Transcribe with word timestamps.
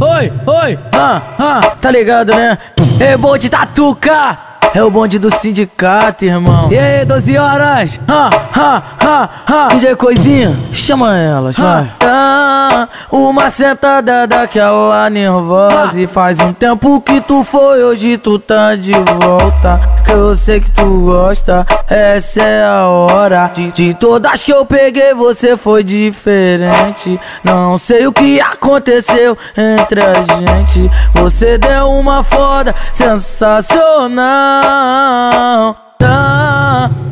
oi, 0.00 0.32
oi, 0.46 0.78
ah, 0.94 1.20
ah, 1.38 1.60
tá 1.80 1.90
ligado, 1.90 2.34
né? 2.34 2.58
Rebote 2.98 3.48
tatuca. 3.48 4.50
É 4.72 4.82
o 4.84 4.90
bonde 4.90 5.18
do 5.18 5.34
sindicato, 5.34 6.24
irmão. 6.24 6.70
E 6.70 6.78
aí, 6.78 7.04
12 7.04 7.36
horas? 7.36 8.00
Ha, 8.06 8.30
ha, 8.54 8.82
ha, 9.04 9.28
ha. 9.44 9.68
DJ 9.68 9.96
Coisinha, 9.96 10.56
chama 10.72 11.18
elas, 11.18 11.56
vai. 11.56 11.90
Ah, 12.04 12.86
uma 13.10 13.50
sentada 13.50 14.28
daquela 14.28 15.10
nervosa. 15.10 16.00
E 16.00 16.06
faz 16.06 16.38
um 16.38 16.52
tempo 16.52 17.00
que 17.00 17.20
tu 17.20 17.42
foi, 17.42 17.82
hoje 17.82 18.16
tu 18.16 18.38
tá 18.38 18.76
de 18.76 18.92
volta. 18.92 19.80
Eu 20.12 20.34
sei 20.36 20.60
que 20.60 20.70
tu 20.70 21.06
gosta, 21.06 21.66
essa 21.88 22.42
é 22.42 22.64
a 22.64 22.86
hora. 22.86 23.50
De, 23.54 23.70
de 23.72 23.94
todas 23.94 24.42
que 24.42 24.52
eu 24.52 24.66
peguei, 24.66 25.14
você 25.14 25.56
foi 25.56 25.84
diferente. 25.84 27.18
Não 27.44 27.78
sei 27.78 28.06
o 28.06 28.12
que 28.12 28.40
aconteceu 28.40 29.38
entre 29.56 30.00
a 30.00 30.12
gente. 30.14 30.90
Você 31.14 31.58
deu 31.58 31.90
uma 31.90 32.22
foda 32.24 32.74
sensacional 32.92 34.40
não 35.60 35.76
tá 35.98 36.49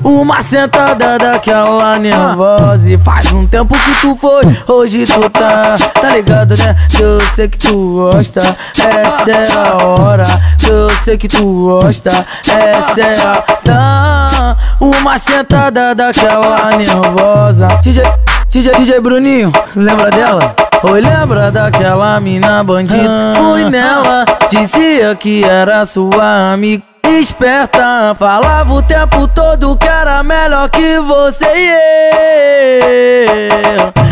Uma 0.02 0.42
sentada 0.42 1.18
daquela 1.18 1.98
nervosa 1.98 2.90
E 2.90 2.98
faz 2.98 3.26
um 3.32 3.46
tempo 3.46 3.74
que 3.74 4.00
tu 4.00 4.16
foi, 4.16 4.42
hoje 4.66 5.04
tu 5.06 5.28
tá 5.30 5.74
Tá 6.00 6.08
ligado 6.10 6.56
né? 6.56 6.76
Eu 6.98 7.18
sei 7.34 7.48
que 7.48 7.58
tu 7.58 7.94
gosta 7.94 8.56
Essa 8.78 9.30
é 9.30 9.52
a 9.52 9.84
hora 9.84 10.58
eu 10.68 10.90
sei 11.02 11.16
que 11.16 11.28
tu 11.28 11.44
gosta 11.44 12.26
Essa 12.46 13.00
é 13.00 13.20
a... 13.20 13.32
Tá 13.64 14.56
Uma 14.78 15.16
sentada 15.18 15.94
daquela 15.94 16.70
nervosa 16.76 17.68
DJ, 17.82 18.02
DJ, 18.50 18.72
DJ 18.72 19.00
Bruninho, 19.00 19.50
lembra 19.74 20.10
dela? 20.10 20.54
Oi, 20.90 21.00
lembra 21.00 21.50
daquela 21.50 22.20
mina 22.20 22.62
bandida? 22.62 23.32
Fui 23.36 23.64
nela, 23.68 24.24
dizia 24.50 25.14
que 25.16 25.42
era 25.42 25.84
sua 25.84 26.52
amiga 26.52 26.87
esperta 27.08 28.14
Falava 28.18 28.72
o 28.72 28.82
tempo 28.82 29.26
todo 29.28 29.76
que 29.76 29.88
era 29.88 30.22
melhor 30.22 30.68
que 30.68 30.98
você 30.98 31.46
e 31.56 31.68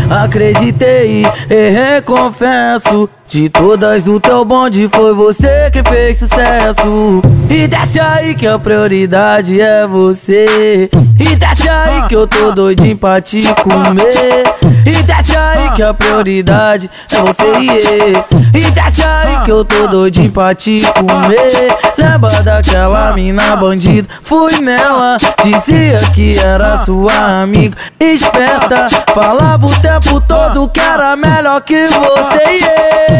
eu. 0.09 0.17
Acreditei 0.23 1.23
e 1.49 1.69
reconfesso 1.69 3.09
De 3.29 3.49
todas 3.49 4.03
do 4.03 4.21
teu 4.21 4.45
bonde 4.45 4.87
foi 4.89 5.13
você 5.13 5.69
que 5.69 5.83
fez 5.83 6.17
sucesso. 6.17 7.21
E 7.49 7.67
desce 7.67 7.99
aí 7.99 8.33
que 8.33 8.47
a 8.47 8.57
prioridade 8.57 9.59
é 9.59 9.85
você. 9.85 10.89
E 11.19 11.35
desce 11.35 11.67
aí 11.67 12.07
que 12.07 12.15
eu 12.15 12.25
tô 12.25 12.53
doidinho 12.53 12.97
pra 12.97 13.19
te 13.19 13.41
comer. 13.55 14.43
E 14.85 15.03
desce 15.03 15.35
aí 15.35 15.69
que 15.71 15.83
a 15.83 15.93
prioridade 15.93 16.89
é 17.11 17.17
você 17.17 17.51
e 17.59 18.57
E 18.57 18.71
desce 18.71 19.03
aí 19.03 19.43
que 19.43 19.51
eu 19.51 19.65
tô 19.65 19.87
doidinho 19.87 20.31
pra 20.31 20.55
te 20.55 20.81
comer. 20.93 21.67
Lembra 21.97 22.41
daquela 22.41 23.11
mina 23.11 23.57
bandida? 23.57 24.07
Fui 24.23 24.57
nela, 24.61 25.17
dizia 25.43 25.99
que 26.13 26.39
era 26.39 26.77
sua 26.77 27.41
amiga. 27.41 27.77
Esperta, 27.99 28.87
falava 29.13 29.65
o 29.65 29.79
tempo 29.81 30.21
todo 30.21 30.69
que 30.69 30.79
era 30.79 31.17
melhor 31.17 31.59
que 31.59 31.87
você 31.87 32.37
eu 33.09 33.16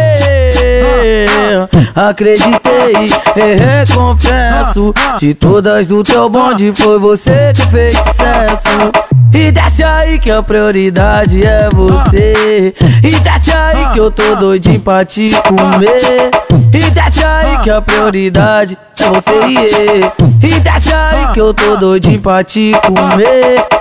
Acreditei 1.95 2.93
e 3.35 3.55
reconfesso 3.55 4.93
De 5.19 5.33
todas 5.33 5.87
do 5.87 6.03
teu 6.03 6.29
bonde 6.29 6.71
foi 6.75 6.99
você 6.99 7.51
que 7.55 7.65
fez 7.67 7.93
sucesso. 7.93 8.91
E 9.33 9.51
desce 9.51 9.83
aí 9.83 10.19
que 10.19 10.31
a 10.31 10.41
prioridade 10.41 11.45
é 11.45 11.67
você. 11.73 12.73
E 13.03 13.19
desce 13.19 13.51
aí 13.51 13.91
que 13.93 13.99
eu 13.99 14.11
tô 14.11 14.35
doidinho 14.35 14.79
pra 14.79 15.03
te 15.03 15.29
comer. 15.47 16.29
E 16.73 16.89
desce 16.91 17.23
aí 17.23 17.57
que 17.59 17.69
a 17.69 17.81
prioridade 17.81 18.77
é 18.99 19.09
você 19.09 20.27
e 20.41 20.59
desce 20.59 20.93
aí 20.93 21.33
que 21.33 21.41
eu 21.41 21.53
tô 21.53 21.77
doidinho 21.77 22.19
pra 22.19 22.43
te 22.43 22.71
comer 22.86 23.77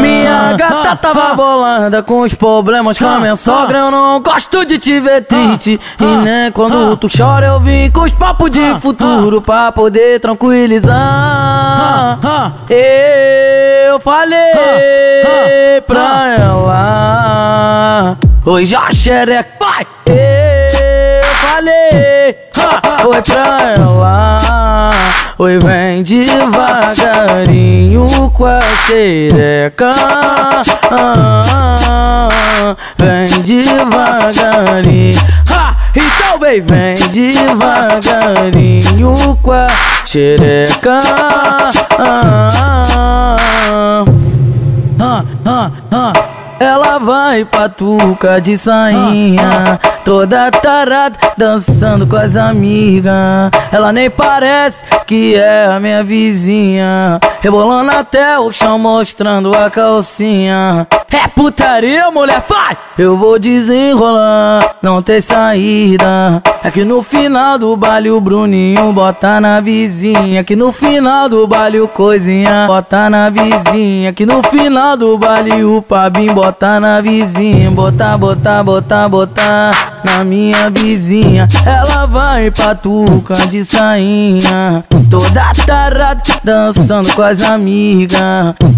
minha 0.00 0.54
gata 0.54 0.96
tava 0.96 1.34
bolanda 1.34 2.02
com 2.02 2.20
os 2.20 2.34
problemas 2.34 2.98
com 2.98 3.06
a 3.06 3.18
minha 3.18 3.36
sogra. 3.36 3.78
Eu 3.78 3.90
não 3.90 4.20
gosto 4.20 4.64
de 4.64 4.78
te 4.78 4.98
ver 5.00 5.24
triste. 5.24 5.80
E 6.00 6.04
nem 6.04 6.50
quando 6.52 6.96
tu 6.96 7.08
chora, 7.08 7.46
eu 7.46 7.60
vim 7.60 7.90
com 7.90 8.00
os 8.00 8.12
papos 8.12 8.50
de 8.50 8.74
futuro 8.80 9.40
pra 9.40 9.70
poder 9.72 10.20
tranquilizar. 10.20 12.18
Eu 12.68 14.00
falei 14.00 15.82
pra 15.86 16.36
ela. 16.38 18.16
Oi, 18.46 18.64
já 18.64 18.90
xereca, 18.90 19.50
vai! 19.60 19.86
Eu 20.06 21.22
falei, 21.34 22.36
foi 23.02 23.22
pra 23.22 23.58
ela. 23.76 24.90
Oi, 25.38 25.58
vem 25.58 26.02
devagarinho 26.02 27.69
com 28.32 28.46
a 28.46 28.60
xereca. 28.86 29.90
Vem 32.96 33.28
devagarinho. 33.42 35.20
Ha! 35.50 35.76
Então 35.94 36.38
vem, 36.38 36.60
vem 36.60 36.96
devagarinho 37.08 39.36
com 39.42 39.52
a 39.52 39.66
xereca. 40.04 41.00
Ela 46.58 46.98
vai 46.98 47.44
patuca 47.44 48.40
de 48.40 48.58
sainha 48.58 49.78
Toda 50.04 50.50
tarada, 50.50 51.18
dançando 51.36 52.06
com 52.06 52.16
as 52.16 52.36
amigas. 52.36 53.50
Ela 53.70 53.92
nem 53.92 54.10
parece 54.10 54.84
que 55.06 55.34
é 55.34 55.66
a 55.66 55.78
minha 55.78 56.02
vizinha. 56.02 57.20
Rebolando 57.40 57.90
até 57.94 58.38
o 58.38 58.52
chão, 58.52 58.78
mostrando 58.78 59.50
a 59.56 59.70
calcinha 59.70 60.86
É 61.10 61.26
putaria, 61.26 62.10
mulher, 62.10 62.42
vai! 62.48 62.76
Eu 62.96 63.16
vou 63.16 63.38
desenrolar, 63.38 64.76
não 64.80 65.02
tem 65.02 65.20
saída. 65.20 66.40
É 66.62 66.70
que 66.70 66.84
no 66.84 67.02
final 67.02 67.58
do 67.58 67.76
baile 67.76 68.10
o 68.10 68.20
Bruninho 68.20 68.92
bota 68.92 69.40
na 69.40 69.60
vizinha. 69.60 70.44
Que 70.44 70.54
no 70.54 70.70
final 70.70 71.28
do 71.28 71.46
baile 71.46 71.80
o 71.80 71.88
Coisinha 71.88 72.66
bota 72.66 73.10
na 73.10 73.28
vizinha. 73.30 74.12
Que 74.12 74.24
no 74.24 74.42
final 74.42 74.96
do 74.96 75.18
baile 75.18 75.64
o 75.64 75.82
Pabim 75.82 76.26
bota 76.26 76.78
na 76.78 77.00
vizinha. 77.00 77.70
Botar, 77.70 78.16
botar, 78.16 78.62
botar, 78.62 79.08
botar 79.08 79.99
na 80.04 80.24
minha 80.24 80.70
vizinha. 80.70 81.48
Ela 81.64 82.06
vai 82.06 82.50
patuca 82.50 83.34
de 83.46 83.64
sainha, 83.64 84.84
toda 85.10 85.52
tarada, 85.66 86.22
dançando 86.42 87.12
com 87.14 87.22
as 87.22 87.42
amigas. 87.42 88.20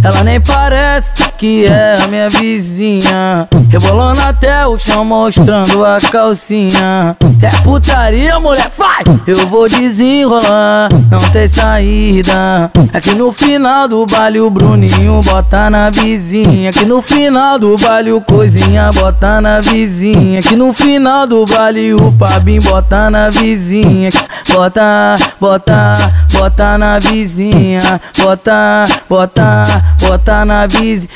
Ela 0.02 0.24
nem 0.24 0.40
parece 0.40 1.12
que 1.38 1.66
é 1.66 1.96
a 2.02 2.06
minha 2.06 2.28
vizinha, 2.30 3.48
rebolando 3.68 4.20
até 4.20 4.66
o 4.66 4.78
chão, 4.78 5.04
mostrando 5.04 5.84
a 5.84 5.98
calcinha. 6.00 7.16
É 7.42 7.50
putaria, 7.62 8.38
mulher, 8.38 8.70
vai! 8.78 9.02
Eu 9.26 9.46
vou 9.48 9.68
desenrolar, 9.68 10.88
não 11.10 11.18
tem 11.30 11.48
saída. 11.48 12.70
É 12.92 13.00
que 13.00 13.14
no 13.14 13.32
final 13.32 13.88
do 13.88 14.06
baile 14.06 14.40
o 14.40 14.48
Bruninho 14.50 15.20
bota 15.24 15.68
na 15.68 15.90
vizinha. 15.90 16.72
Que 16.72 16.84
no 16.84 17.02
final 17.02 17.58
do 17.58 17.76
baile 17.76 18.12
o 18.12 18.20
Coisinha 18.20 18.90
bota 18.92 19.40
na 19.40 19.60
vizinha. 19.60 20.40
Que 20.40 20.54
no 20.54 20.72
final 20.72 21.11
final 21.12 21.26
do 21.26 21.44
baile 21.44 21.92
o 21.92 22.10
Pabim 22.12 22.58
bota 22.60 23.10
na 23.10 23.28
vizinha. 23.28 24.08
Bota, 24.48 25.14
bota, 25.38 26.12
bota 26.32 26.78
na 26.78 26.98
vizinha. 26.98 28.00
Bota, 28.16 28.84
bota, 29.08 29.84
bota 30.00 30.44
na 30.44 30.66
vizinha 30.66 31.08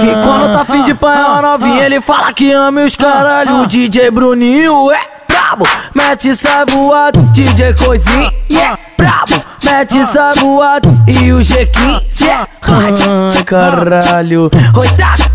que 0.00 0.14
quando 0.22 0.52
tá 0.52 0.64
fim 0.64 0.84
de 0.84 0.94
pai 0.94 1.22
uma 1.22 1.42
novinha 1.42 1.84
Ele 1.84 2.00
fala 2.00 2.32
que 2.32 2.52
ama 2.52 2.82
os 2.82 2.94
caralho. 2.94 3.62
O 3.62 3.66
DJ 3.66 4.10
Bruninho 4.10 4.90
é 4.90 5.00
brabo. 5.28 5.66
Mete 5.94 6.34
saboado 6.36 7.20
DJ 7.32 7.74
Coisinha 7.74 8.32
é 8.50 8.78
brabo. 8.96 9.42
Mete 9.64 10.04
saboado 10.06 10.88
E 11.06 11.32
o 11.32 11.40
G15 11.40 12.26
é 12.26 12.46
Ai 12.62 13.44
caralho. 13.44 14.50
Oi 14.74 14.88
taca, 14.96 15.30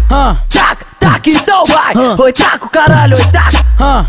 taca 0.49 0.86
taca, 1.27 1.44
então 1.44 1.65
vai. 1.65 1.94
Oi, 2.18 2.33
taco, 2.33 2.69
caralho, 2.69 3.18
oi, 3.18 3.25
taca. 3.25 3.65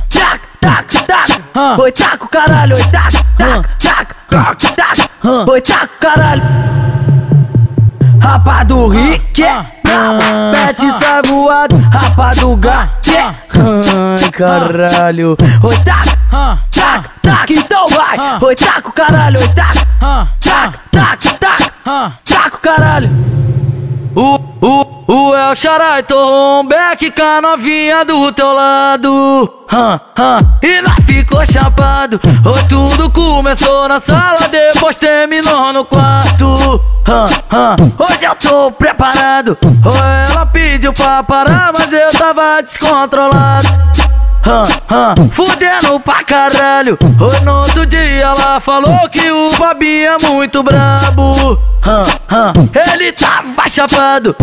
Taca, 0.08 0.40
taca, 0.60 1.02
taca. 1.02 1.82
Oi, 1.82 1.92
taco, 1.92 2.28
caralho, 2.28 2.76
oi, 2.76 2.84
taca. 2.84 3.24
Taca, 3.36 4.16
taca, 4.28 4.72
taca. 4.72 5.50
Oi, 5.50 5.60
taco, 5.60 5.94
caralho. 6.00 6.42
Rapa 8.20 8.64
do 8.64 8.88
Rick, 8.88 9.42
pede 10.52 10.90
sai 10.98 11.22
voado. 11.26 11.76
Rapa 11.90 12.32
do 12.32 12.56
gato, 12.56 13.10
ai 13.12 14.30
caralho. 14.30 15.36
Oi, 15.62 15.78
taca, 15.78 16.16
taca, 16.70 17.10
taca, 17.22 17.52
então 17.52 17.86
vai. 17.88 18.18
Oi, 18.40 18.54
taco, 18.54 18.92
caralho, 18.92 19.40
oi, 19.40 19.48
taca. 19.48 19.86
Taca, 20.40 20.78
taca, 20.90 21.32
taca. 21.38 21.72
Taco, 22.24 22.58
caralho. 22.58 23.08
O, 24.14 24.40
o, 24.60 25.04
o 25.06 25.34
El 25.34 25.56
Charai 25.56 26.02
torrou 26.02 26.62
um 26.62 26.66
beck 26.66 27.10
com 27.10 27.22
a 27.22 27.40
novinha 27.40 28.04
do 28.04 28.30
teu 28.32 28.52
lado. 28.52 29.54
E 30.62 30.80
nós 30.82 30.96
ficou 31.06 31.44
chapado. 31.46 32.20
Oh, 32.44 32.68
tudo 32.68 33.10
começou 33.10 33.88
na 33.88 34.00
sala, 34.00 34.48
depois 34.48 34.96
terminou 34.96 35.72
no 35.72 35.84
quarto. 35.84 36.80
Hoje 37.98 38.24
eu 38.24 38.34
tô 38.36 38.70
preparado. 38.72 39.56
Oh, 39.84 40.30
ela 40.30 40.46
pediu 40.46 40.92
pra 40.92 41.22
parar, 41.22 41.72
mas 41.76 41.92
eu 41.92 42.10
tava 42.10 42.62
descontrolado. 42.62 43.68
Fudendo 45.32 46.00
pra 46.00 46.24
caralho. 46.24 46.98
Oh, 47.20 47.44
no 47.44 47.58
outro 47.58 47.86
dia 47.86 48.00
ela 48.22 48.60
falou 48.60 49.08
que 49.10 49.30
o 49.30 49.50
Babi 49.58 50.04
é 50.04 50.16
muito 50.26 50.62
brabo. 50.62 51.58
Ele 52.92 53.12
tava 53.12 53.68
chapado. 53.68 54.34